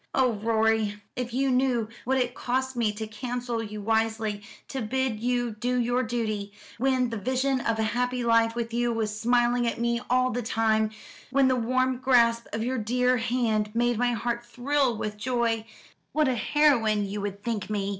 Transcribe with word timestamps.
Oh 0.15 0.33
Rorie, 0.43 0.99
if 1.15 1.31
you 1.31 1.51
knew 1.51 1.87
what 2.05 2.17
it 2.17 2.33
cost 2.33 2.75
me 2.75 2.91
to 2.91 3.05
counsel 3.05 3.61
you 3.61 3.81
wisely, 3.83 4.41
to 4.69 4.81
bid 4.81 5.19
you 5.19 5.51
do 5.51 5.77
your 5.79 6.01
duty; 6.01 6.53
when 6.79 7.11
the 7.11 7.19
vision 7.19 7.59
of 7.61 7.77
a 7.77 7.83
happy 7.83 8.23
life 8.23 8.55
with 8.55 8.73
you 8.73 8.91
was 8.91 9.15
smiling 9.21 9.67
at 9.67 9.79
me 9.79 10.01
all 10.09 10.31
the 10.31 10.41
time, 10.41 10.89
when 11.29 11.47
the 11.47 11.55
warm 11.55 11.97
grasp 11.99 12.47
of 12.51 12.63
your 12.63 12.79
dear 12.79 13.17
hand 13.17 13.75
made 13.75 13.99
my 13.99 14.13
heart 14.13 14.43
thrill 14.43 14.97
with 14.97 15.17
joy, 15.17 15.67
what 16.13 16.27
a 16.27 16.33
heroine 16.33 17.05
you 17.05 17.21
would 17.21 17.43
think 17.43 17.69
me! 17.69 17.87